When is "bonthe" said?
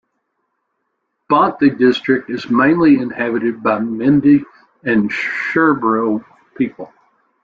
1.29-1.77